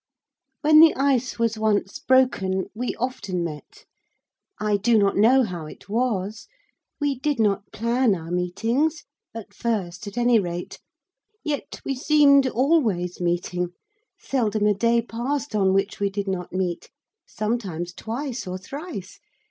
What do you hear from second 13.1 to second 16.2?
meeting. Seldom a day passed on which we